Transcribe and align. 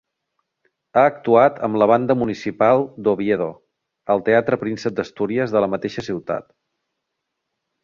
Ha 0.93 1.01
actuat 1.09 1.59
amb 1.67 1.79
la 1.81 1.87
Banda 1.91 2.15
Municipal 2.21 2.81
d'Oviedo, 3.09 3.51
al 4.15 4.25
Teatre 4.31 4.61
Príncep 4.65 4.99
d'Astúries, 5.03 5.57
de 5.59 5.65
la 5.67 5.71
mateixa 5.77 6.09
ciutat. 6.11 6.51